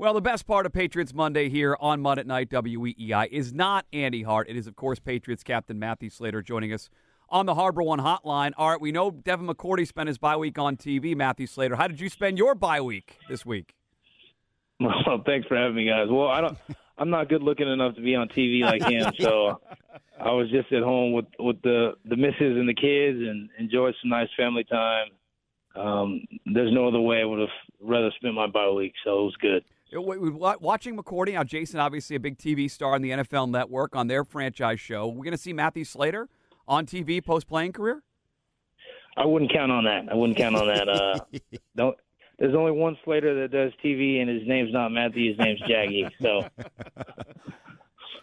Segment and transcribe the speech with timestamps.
[0.00, 3.84] Well, the best part of Patriots Monday here on Mut at Night WEEI is not
[3.92, 4.48] Andy Hart.
[4.48, 6.88] It is, of course, Patriots captain Matthew Slater joining us
[7.28, 8.52] on the Harbor One hotline.
[8.56, 11.16] All right, we know Devin McCourty spent his bye week on TV.
[11.16, 13.74] Matthew Slater, how did you spend your bye week this week?
[14.80, 16.06] Well, thanks for having me, guys.
[16.08, 16.56] Well, I don't.
[16.98, 19.60] I'm not good looking enough to be on TV like him, so
[20.20, 23.96] I was just at home with with the the missus and the kids and enjoyed
[24.00, 25.08] some nice family time.
[25.74, 27.48] Um, there's no other way I would have
[27.82, 29.64] rather spent my bye week, so it was good.
[29.92, 34.24] Watching McCourty now, Jason, obviously a big TV star on the NFL Network on their
[34.24, 35.08] franchise show.
[35.08, 36.28] We're going to see Matthew Slater
[36.66, 38.02] on TV post playing career.
[39.16, 40.08] I wouldn't count on that.
[40.10, 40.88] I wouldn't count on that.
[40.88, 41.18] Uh,
[41.76, 41.96] don't
[42.38, 45.30] there's only one Slater that does TV, and his name's not Matthew.
[45.30, 46.08] His name's Jaggy.
[46.22, 46.48] So,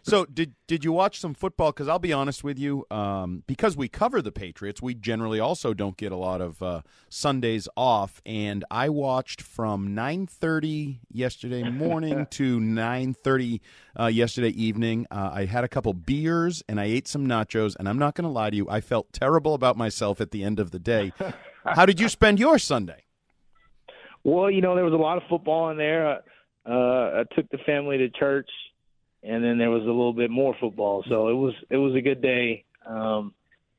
[0.06, 1.72] so did did you watch some football?
[1.72, 5.74] Because I'll be honest with you, um, because we cover the Patriots, we generally also
[5.74, 8.22] don't get a lot of uh, Sundays off.
[8.24, 13.62] And I watched from 9:30 yesterday morning to 9:30
[14.00, 15.08] uh, yesterday evening.
[15.10, 17.76] Uh, I had a couple beers and I ate some nachos.
[17.78, 20.44] And I'm not going to lie to you, I felt terrible about myself at the
[20.44, 21.14] end of the day.
[21.66, 23.06] How did you spend your Sunday?
[24.24, 26.22] Well, you know, there was a lot of football in there.
[26.64, 28.50] Uh, I took the family to church
[29.26, 31.04] and then there was a little bit more football.
[31.08, 32.64] So it was it was a good day.
[32.86, 33.34] Um,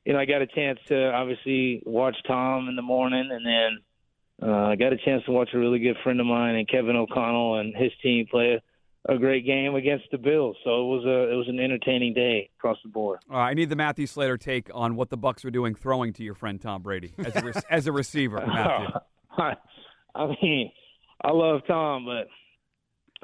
[0.05, 4.49] you know, I got a chance to obviously watch Tom in the morning, and then
[4.49, 6.95] uh, I got a chance to watch a really good friend of mine and Kevin
[6.95, 8.61] O'Connell and his team play
[9.07, 10.55] a, a great game against the Bills.
[10.63, 13.19] So it was a it was an entertaining day across the board.
[13.29, 16.13] All right, I need the Matthew Slater take on what the Bucks were doing throwing
[16.13, 18.43] to your friend Tom Brady as a, re- as a receiver.
[18.45, 18.95] Matthew.
[20.15, 20.71] I mean,
[21.23, 22.27] I love Tom, but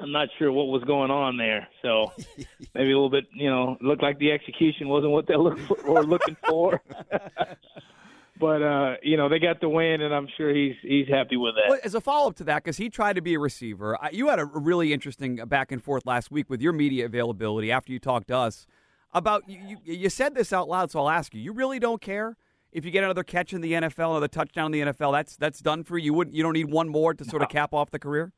[0.00, 1.68] I'm not sure what was going on there.
[1.82, 2.12] So
[2.74, 5.76] maybe a little bit, you know, looked like the execution wasn't what they look for,
[5.86, 6.80] were looking for.
[8.40, 11.54] but uh, you know, they got the win, and I'm sure he's he's happy with
[11.54, 11.70] that.
[11.70, 14.28] Well, as a follow up to that, because he tried to be a receiver, you
[14.28, 17.98] had a really interesting back and forth last week with your media availability after you
[17.98, 18.66] talked to us
[19.12, 19.78] about you.
[19.84, 22.36] You said this out loud, so I'll ask you: You really don't care
[22.72, 25.12] if you get another catch in the NFL, another touchdown in the NFL?
[25.12, 26.06] That's that's done for you.
[26.06, 28.32] You wouldn't you don't need one more to sort of cap off the career.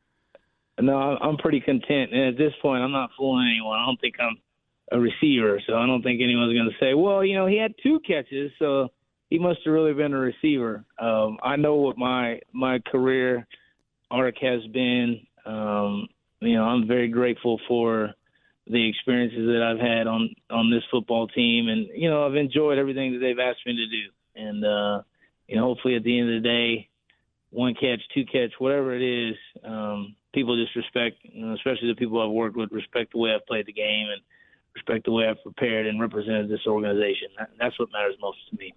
[0.80, 2.12] No, I'm pretty content.
[2.12, 3.78] And at this point, I'm not fooling anyone.
[3.78, 4.36] I don't think I'm
[4.92, 7.74] a receiver, so I don't think anyone's going to say, well, you know, he had
[7.82, 8.88] two catches, so
[9.30, 10.84] he must have really been a receiver.
[10.98, 13.46] Um, I know what my my career
[14.10, 15.26] arc has been.
[15.44, 16.08] Um,
[16.40, 18.12] you know, I'm very grateful for
[18.66, 22.78] the experiences that I've had on on this football team, and you know, I've enjoyed
[22.78, 24.46] everything that they've asked me to do.
[24.48, 25.02] And uh,
[25.48, 26.88] you know, hopefully, at the end of the day,
[27.50, 31.16] one catch, two catch, whatever it is, um, people just respect,
[31.54, 34.20] especially the people I've worked with, respect the way I've played the game and
[34.74, 37.28] respect the way I've prepared and represented this organization.
[37.58, 38.74] That's what matters most to me.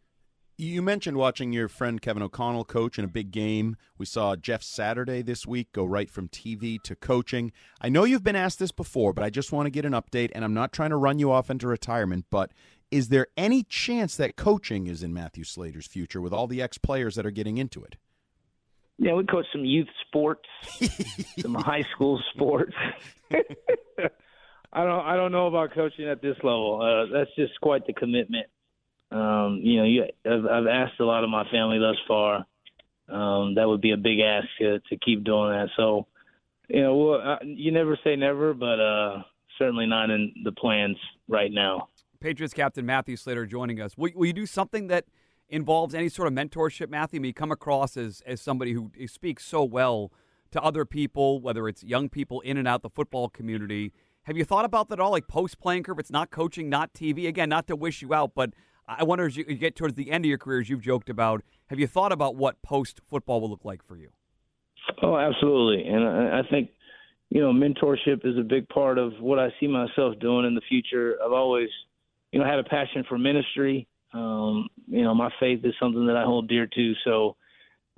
[0.58, 3.75] You mentioned watching your friend Kevin O'Connell coach in a big game.
[3.97, 7.52] We saw Jeff Saturday this week go right from TV to coaching.
[7.81, 10.31] I know you've been asked this before, but I just want to get an update,
[10.34, 12.52] and I'm not trying to run you off into retirement, but
[12.90, 16.78] is there any chance that coaching is in Matthew Slater's future with all the ex
[16.78, 17.97] players that are getting into it?
[19.01, 20.47] Yeah, we coach some youth sports,
[21.39, 22.73] some high school sports.
[23.31, 26.81] I don't I don't know about coaching at this level.
[26.81, 28.47] Uh, that's just quite the commitment.
[29.09, 32.45] Um, you know, you, I've, I've asked a lot of my family thus far.
[33.07, 35.69] Um, that would be a big ask to, to keep doing that.
[35.77, 36.05] So,
[36.67, 39.23] you know, well, uh, you never say never, but uh,
[39.57, 41.87] certainly not in the plans right now.
[42.19, 43.97] Patriots captain Matthew Slater joining us.
[43.97, 45.05] Will, will you do something that–
[45.49, 47.19] involves any sort of mentorship, Matthew?
[47.19, 50.11] I mean, you come across as, as somebody who speaks so well
[50.51, 53.93] to other people, whether it's young people in and out the football community.
[54.23, 55.11] Have you thought about that at all?
[55.11, 57.27] Like post playing curve, it's not coaching, not TV.
[57.27, 58.51] Again, not to wish you out, but
[58.87, 61.43] I wonder as you get towards the end of your career, as you've joked about,
[61.67, 64.09] have you thought about what post football will look like for you?
[65.03, 65.87] Oh, absolutely.
[65.87, 66.71] And I think,
[67.29, 70.61] you know, mentorship is a big part of what I see myself doing in the
[70.67, 71.17] future.
[71.23, 71.69] I've always,
[72.31, 76.18] you know, had a passion for ministry um, you know, my faith is something that
[76.18, 76.94] I hold dear to.
[77.03, 77.36] So,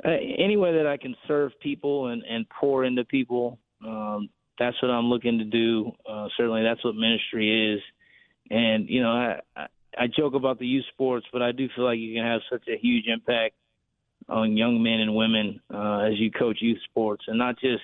[0.04, 4.82] uh, any way that I can serve people and, and pour into people, um, that's
[4.82, 5.92] what I'm looking to do.
[6.10, 7.82] Uh, certainly, that's what ministry is.
[8.50, 9.68] And you know, I, I
[9.98, 12.68] I joke about the youth sports, but I do feel like you can have such
[12.68, 13.56] a huge impact
[14.30, 17.84] on young men and women uh, as you coach youth sports, and not just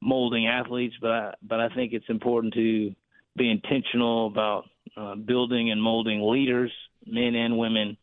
[0.00, 2.94] molding athletes, but I, but I think it's important to
[3.36, 4.64] be intentional about
[4.96, 6.72] uh, building and molding leaders
[7.08, 7.96] men and women.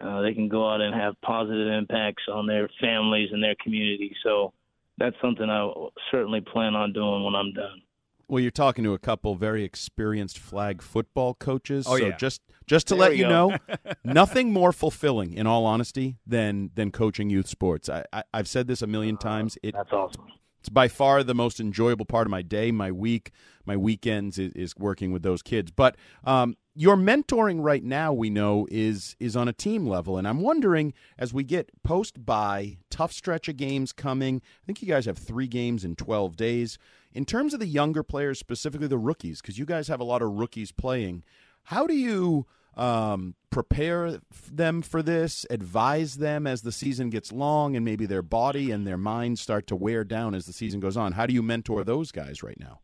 [0.00, 4.14] Uh, they can go out and have positive impacts on their families and their community.
[4.22, 4.52] So
[4.98, 5.70] that's something I
[6.10, 7.80] certainly plan on doing when I'm done.
[8.28, 11.86] Well, you're talking to a couple very experienced flag football coaches.
[11.88, 12.16] Oh, so yeah.
[12.16, 13.28] just just to There let you go.
[13.50, 13.58] know,
[14.04, 17.88] nothing more fulfilling, in all honesty, than than coaching youth sports.
[17.88, 19.56] I, I I've said this a million times.
[19.62, 20.26] It That's awesome.
[20.66, 23.30] It's by far the most enjoyable part of my day, my week,
[23.64, 25.70] my weekends is, is working with those kids.
[25.70, 30.26] But um, your mentoring right now, we know, is is on a team level, and
[30.26, 34.42] I'm wondering as we get post by tough stretch of games coming.
[34.44, 36.78] I think you guys have three games in 12 days.
[37.12, 40.20] In terms of the younger players, specifically the rookies, because you guys have a lot
[40.20, 41.22] of rookies playing,
[41.62, 42.46] how do you
[42.76, 44.20] um, prepare
[44.52, 48.86] them for this, advise them as the season gets long, and maybe their body and
[48.86, 51.12] their mind start to wear down as the season goes on?
[51.12, 52.80] How do you mentor those guys right now?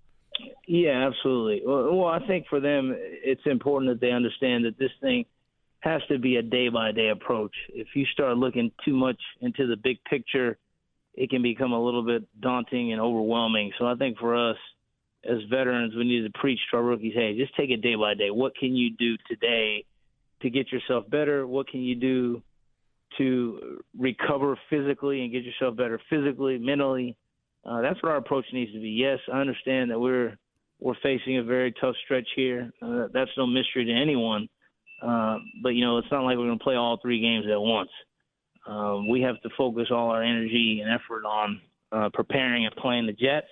[0.66, 1.62] Yeah, absolutely.
[1.66, 5.26] Well, well, I think for them, it's important that they understand that this thing
[5.80, 7.54] has to be a day by day approach.
[7.68, 10.56] If you start looking too much into the big picture,
[11.14, 13.72] it can become a little bit daunting and overwhelming.
[13.78, 14.56] So I think for us
[15.24, 18.14] as veterans, we need to preach to our rookies, hey, just take it day by
[18.14, 18.30] day.
[18.30, 19.84] What can you do today
[20.42, 21.46] to get yourself better?
[21.46, 22.42] What can you do
[23.18, 27.16] to recover physically and get yourself better physically, mentally?
[27.64, 28.90] Uh, that's what our approach needs to be.
[28.90, 30.36] Yes, I understand that we're
[30.80, 32.72] we're facing a very tough stretch here.
[32.82, 34.48] Uh, that's no mystery to anyone.
[35.00, 37.60] Uh, but you know, it's not like we're going to play all three games at
[37.60, 37.90] once.
[38.66, 41.60] Um, we have to focus all our energy and effort on
[41.92, 43.48] uh, preparing and playing the Jets,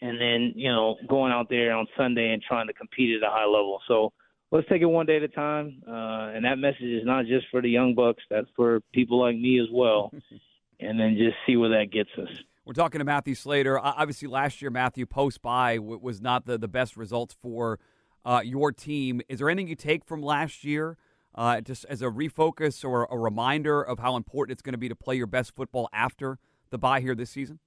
[0.00, 3.30] and then you know going out there on Sunday and trying to compete at a
[3.30, 3.80] high level.
[3.88, 4.12] So
[4.50, 5.82] let's take it one day at a time.
[5.86, 9.36] Uh, and that message is not just for the young bucks; that's for people like
[9.36, 10.12] me as well.
[10.80, 12.28] and then just see where that gets us.
[12.64, 13.78] We're talking to Matthew Slater.
[13.78, 17.78] Obviously, last year Matthew post by was not the the best results for
[18.24, 19.20] uh, your team.
[19.28, 20.96] Is there anything you take from last year?
[21.34, 24.88] uh, just as a refocus or a reminder of how important it's going to be
[24.88, 26.38] to play your best football after
[26.70, 27.58] the bye here this season?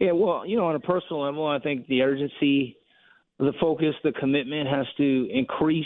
[0.00, 2.78] Yeah, well, you know, on a personal level, I think the urgency,
[3.38, 5.84] the focus, the commitment has to increase.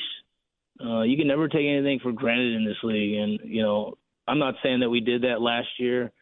[0.80, 3.94] Uh, you can never take anything for granted in this league, and you know,
[4.26, 6.12] I'm not saying that we did that last year,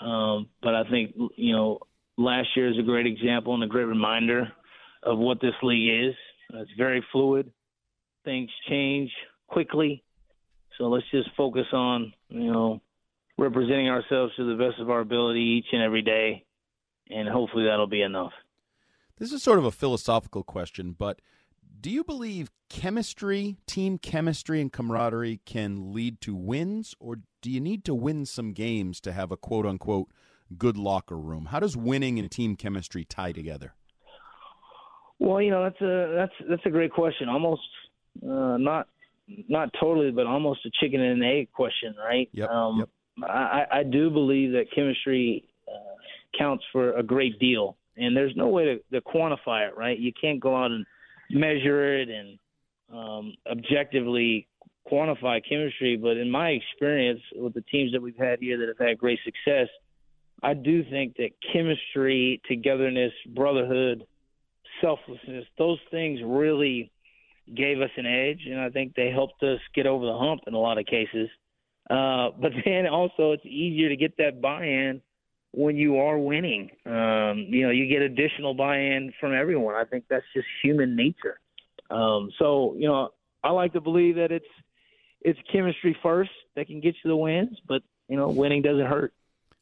[0.00, 1.80] um, but I think you know,
[2.16, 4.52] last year is a great example and a great reminder
[5.02, 6.14] of what this league is.
[6.54, 7.50] It's very fluid.
[8.24, 9.10] Things change
[9.48, 10.04] quickly.
[10.78, 12.80] So let's just focus on, you know,
[13.36, 16.44] representing ourselves to the best of our ability each and every day,
[17.14, 18.32] and hopefully that'll be enough.
[19.18, 21.20] This is sort of a philosophical question, but
[21.80, 27.60] do you believe chemistry, team chemistry, and camaraderie can lead to wins, or do you
[27.60, 30.08] need to win some games to have a quote unquote
[30.56, 31.46] good locker room?
[31.46, 33.74] How does winning and team chemistry tie together?
[35.18, 37.28] Well, you know that's a that's that's a great question.
[37.28, 37.62] Almost
[38.22, 38.88] uh, not
[39.48, 42.28] not totally, but almost a chicken and an egg question, right?
[42.32, 42.50] Yep.
[42.50, 42.88] Um, yep.
[43.28, 45.96] I, I do believe that chemistry uh,
[46.36, 49.98] counts for a great deal, and there's no way to, to quantify it, right?
[49.98, 50.86] You can't go out and
[51.30, 52.38] measure it and
[52.92, 54.46] um, objectively
[54.90, 58.88] quantify chemistry, but in my experience with the teams that we've had here that have
[58.88, 59.68] had great success,
[60.42, 64.06] I do think that chemistry, togetherness, brotherhood,
[64.80, 66.90] selflessness, those things really
[67.54, 70.54] gave us an edge, and I think they helped us get over the hump in
[70.54, 71.28] a lot of cases.
[71.88, 75.00] Uh, but then also, it's easier to get that buy-in
[75.52, 76.70] when you are winning.
[76.86, 79.74] Um, you know, you get additional buy-in from everyone.
[79.74, 81.38] I think that's just human nature.
[81.90, 83.10] Um, so, you know,
[83.44, 84.46] I like to believe that it's
[85.20, 89.14] it's chemistry first that can get you the wins, but you know, winning doesn't hurt.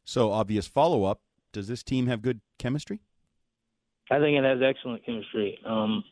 [0.03, 1.21] So, obvious follow-up:
[1.51, 3.01] Does this team have good chemistry?
[4.09, 5.59] I think it has excellent chemistry.
[5.65, 6.03] Um,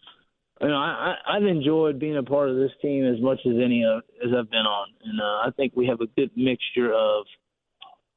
[0.62, 3.84] you know, I, I've enjoyed being a part of this team as much as any
[3.84, 7.26] of, as I've been on, and uh, I think we have a good mixture of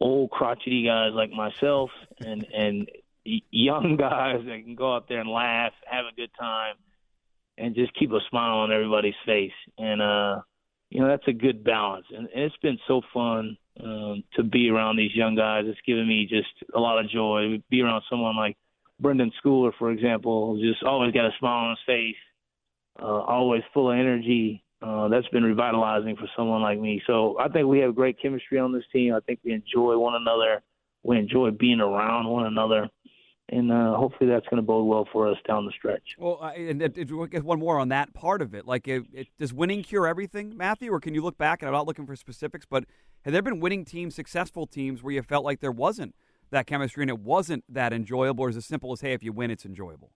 [0.03, 1.91] old crotchety guys like myself
[2.21, 2.91] and and
[3.25, 6.75] young guys that can go out there and laugh, have a good time,
[7.57, 9.53] and just keep a smile on everybody's face.
[9.79, 10.43] And uh,
[10.91, 14.69] you know, that's a good balance, and, and it's been so fun um, to be
[14.69, 15.65] around these young guys.
[15.67, 17.63] It's given me just a lot of joy.
[17.71, 18.57] Be around someone like
[19.03, 22.17] Brenden Schooler, for example, just always got a smile on his face
[23.01, 24.63] uh, always full of energy.
[24.83, 27.01] Uh, that's been revitalizing for someone like me.
[27.07, 29.15] So I think we have great chemistry on this team.
[29.15, 30.63] I think we enjoy one another.
[31.05, 32.89] We enjoy being around one another.
[33.49, 36.03] And uh, hopefully that's going to bode well for us down the stretch.
[36.19, 36.81] Well, uh, and
[37.45, 38.67] one more on that part of it.
[38.67, 40.93] Like, it, it, does winning cure everything, Matthew?
[40.93, 41.61] Or can you look back?
[41.61, 42.85] And I'm not looking for specifics, but
[43.23, 46.15] have there been winning teams, successful teams, where you felt like there wasn't
[46.51, 49.33] that chemistry and it wasn't that enjoyable, or is it simple as, hey, if you
[49.33, 50.13] win, it's enjoyable?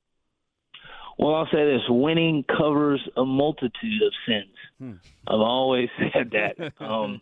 [1.18, 4.54] Well, I'll say this: winning covers a multitude of sins.
[4.78, 4.92] Hmm.
[5.26, 6.72] I've always said that.
[6.84, 7.20] Um,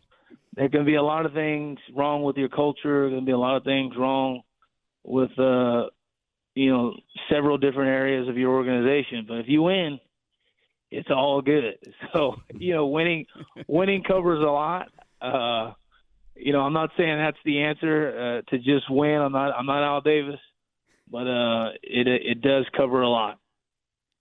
[0.56, 3.08] there can be a lot of things wrong with your culture.
[3.08, 4.42] There can be a lot of things wrong
[5.02, 5.86] with, uh,
[6.54, 6.94] you know,
[7.30, 9.24] several different areas of your organization.
[9.26, 9.98] But if you win,
[10.90, 11.78] it's all good.
[12.12, 13.26] So, you know, winning
[13.66, 14.88] winning covers a lot.
[15.20, 15.72] Uh,
[16.36, 19.20] you know, I'm not saying that's the answer uh, to just win.
[19.20, 20.40] I'm not I'm not Al Davis.
[21.10, 23.38] but uh, it it does cover a lot.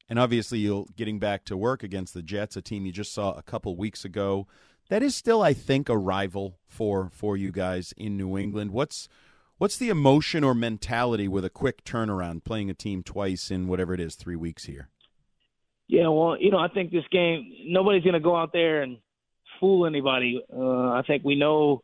[0.10, 3.34] And obviously, you'll getting back to work against the Jets, a team you just saw
[3.34, 4.48] a couple weeks ago.
[4.90, 8.72] That is still, I think, a rival for for you guys in New England.
[8.72, 9.08] What's
[9.58, 13.94] what's the emotion or mentality with a quick turnaround, playing a team twice in whatever
[13.94, 14.90] it is, three weeks here?
[15.88, 18.98] Yeah, well, you know, I think this game, nobody's going to go out there and
[19.60, 20.42] fool anybody.
[20.52, 21.82] Uh, I think we know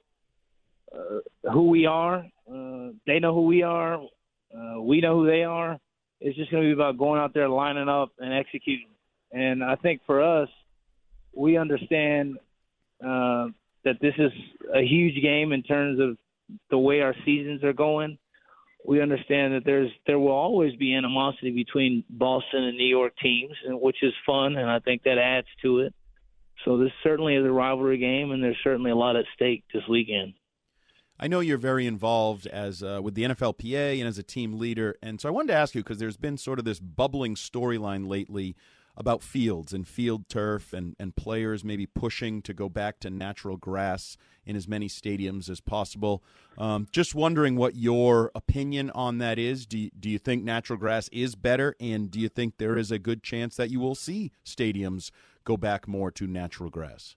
[0.94, 2.26] uh, who we are.
[2.50, 3.96] Uh, they know who we are.
[3.96, 5.80] Uh, we know who they are.
[6.22, 8.88] It's just going to be about going out there, lining up, and executing.
[9.32, 10.50] And I think for us,
[11.36, 12.38] we understand
[13.02, 13.48] uh,
[13.86, 14.32] that this is
[14.74, 16.18] a huge game in terms of
[16.70, 18.18] the way our seasons are going.
[18.86, 23.54] We understand that there's there will always be animosity between Boston and New York teams,
[23.68, 25.94] which is fun, and I think that adds to it.
[26.66, 29.84] So this certainly is a rivalry game, and there's certainly a lot at stake this
[29.90, 30.34] weekend.
[31.22, 34.96] I know you're very involved as uh, with the NFLPA and as a team leader,
[35.04, 38.08] and so I wanted to ask you because there's been sort of this bubbling storyline
[38.08, 38.56] lately
[38.96, 43.58] about fields and field turf and, and players maybe pushing to go back to natural
[43.58, 46.24] grass in as many stadiums as possible.
[46.58, 49.66] Um, just wondering what your opinion on that is.
[49.66, 52.92] Do you, do you think natural grass is better, and do you think there is
[52.92, 55.12] a good chance that you will see stadiums
[55.44, 57.16] go back more to natural grass?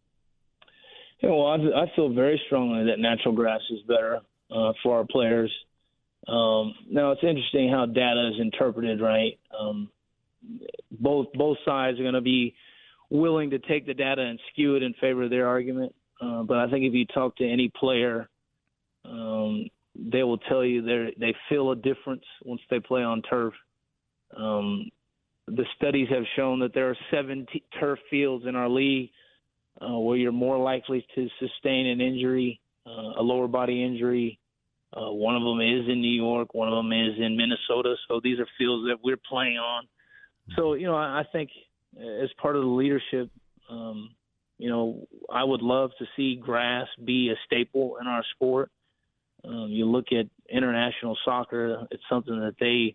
[1.23, 5.07] Yeah, well, I, I feel very strongly that natural grass is better uh, for our
[5.09, 5.53] players.
[6.27, 9.39] Um, now, it's interesting how data is interpreted, right?
[9.59, 9.89] Um,
[10.91, 12.55] both both sides are going to be
[13.11, 15.95] willing to take the data and skew it in favor of their argument.
[16.21, 18.29] Uh, but I think if you talk to any player,
[19.05, 23.55] um, they will tell you they they feel a difference once they play on turf.
[24.37, 24.91] Um,
[25.47, 29.11] the studies have shown that there are seven t- turf fields in our league
[29.83, 34.39] uh, where you're more likely to sustain an injury, uh, a lower body injury.
[34.95, 37.95] Uh, one of them is in New York, one of them is in Minnesota.
[38.09, 39.85] So these are fields that we're playing on.
[40.57, 41.51] So you know, I think
[41.97, 43.31] as part of the leadership,
[43.71, 44.11] um,
[44.59, 48.71] you know, I would love to see grass be a staple in our sport.
[49.45, 52.95] Um, you look at international soccer; it's something that they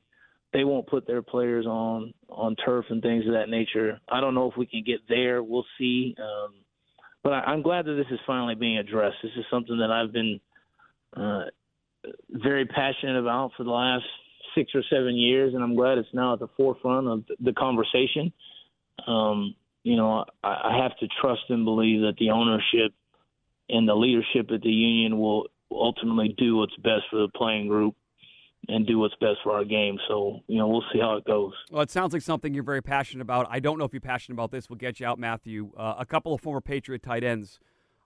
[0.54, 4.00] they won't put their players on on turf and things of that nature.
[4.08, 5.44] I don't know if we can get there.
[5.44, 6.16] We'll see.
[6.20, 6.54] Um,
[7.28, 9.18] but I, I'm glad that this is finally being addressed.
[9.22, 10.40] This is something that I've been
[11.14, 11.44] uh,
[12.30, 14.06] very passionate about for the last
[14.56, 18.32] six or seven years, and I'm glad it's now at the forefront of the conversation.
[19.06, 22.94] Um, you know, I, I have to trust and believe that the ownership
[23.68, 27.94] and the leadership at the union will ultimately do what's best for the playing group
[28.68, 29.98] and do what's best for our game.
[30.08, 31.54] So, you know, we'll see how it goes.
[31.72, 33.48] Well, it sounds like something you're very passionate about.
[33.50, 34.70] I don't know if you're passionate about this.
[34.70, 35.72] We'll get you out, Matthew.
[35.78, 37.60] Uh, a couple of former Patriot tight ends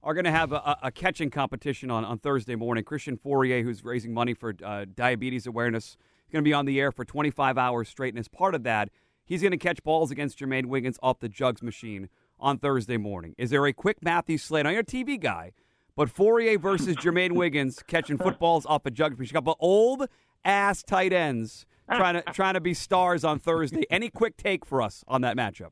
[0.03, 2.83] are going to have a, a, catching competition on, on Thursday morning.
[2.83, 5.97] Christian Fauria, who's raising money for uh, diabetes awareness, is
[6.31, 8.13] going to be on the air for 25 hours straight.
[8.13, 8.89] And as part of that,
[9.25, 13.35] he's going to catch balls against Jermaine Wiggins off the jugs machine on Thursday morning.
[13.37, 14.65] Is there a quick Matthew slate?
[14.65, 15.51] I'm a TV guy,
[15.95, 19.33] but Fauria versus Jermaine Wiggins catching footballs off a jugs machine.
[19.33, 20.07] Couple old
[20.43, 23.83] ass tight ends trying to trying to be stars on Thursday.
[23.89, 25.71] Any quick take for us on that matchup?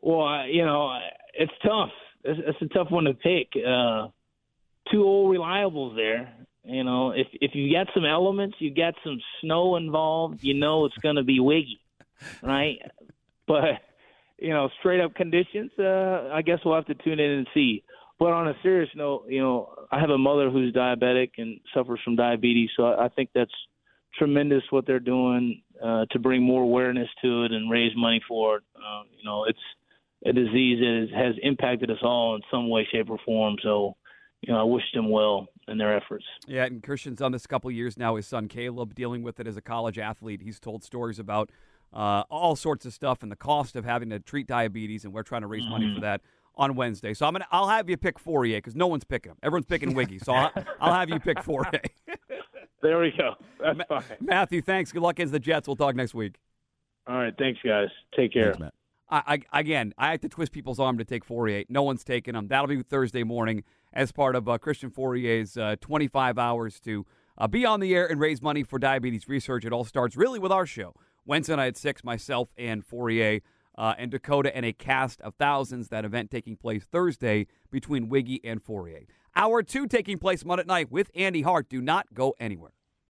[0.00, 0.98] Well, you know,
[1.34, 1.90] it's tough.
[2.24, 3.48] It's, it's a tough one to pick.
[3.56, 4.08] Uh,
[4.90, 6.32] two old reliables there.
[6.64, 10.84] You know, if if you got some elements, you got some snow involved, you know
[10.84, 11.80] it's going to be wiggy,
[12.42, 12.78] right?
[13.48, 13.80] But
[14.38, 17.82] you know, straight up conditions, uh, I guess we'll have to tune in and see.
[18.18, 21.98] But on a serious note, you know, I have a mother who's diabetic and suffers
[22.04, 23.50] from diabetes, so I think that's
[24.18, 28.56] tremendous what they're doing uh, to bring more awareness to it and raise money for
[28.58, 28.62] it.
[28.76, 29.58] Uh, you know, it's
[30.24, 33.56] a disease that has impacted us all in some way, shape, or form.
[33.62, 33.96] So
[34.42, 36.24] you know, I wish them well in their efforts.
[36.46, 38.16] Yeah, and Christian's done this a couple years now.
[38.16, 40.42] His son Caleb dealing with it as a college athlete.
[40.42, 41.50] He's told stories about
[41.92, 45.22] uh, all sorts of stuff and the cost of having to treat diabetes, and we're
[45.22, 45.70] trying to raise mm-hmm.
[45.70, 46.00] money for mm-hmm.
[46.02, 46.22] that
[46.56, 47.14] on Wednesday.
[47.14, 49.38] So I'm gonna I'll have you pick Fauria because no one's picking him.
[49.42, 51.84] Everyone's picking Wiggy, so I'll, I'll have you pick Fauria.
[52.82, 53.34] there we go.
[53.60, 54.16] That's Ma- fine.
[54.20, 54.92] Matthew, thanks.
[54.92, 55.66] Good luck against the Jets.
[55.66, 56.36] We'll talk next week.
[57.06, 57.88] All right, thanks guys.
[58.16, 58.54] Take care.
[58.54, 58.74] Thanks,
[59.10, 61.66] I, I, again, I have to twist people's arm to take Fauria.
[61.68, 62.48] No one's taking him.
[62.48, 67.04] That'll be Thursday morning as part of uh, Christian Fauria's uh, 25 hours to
[67.36, 69.66] uh, be on the air and raise money for diabetes research.
[69.66, 70.94] It all starts really with our show.
[71.26, 73.42] Wednesday night at 6, myself and Fauria
[73.76, 75.88] uh, and Dakota and a cast of thousands.
[75.88, 79.06] That event taking place Thursday between Wiggy and Fauria.
[79.34, 81.68] Hour two taking place Monday night with Andy Hart.
[81.68, 82.72] Do not go anywhere.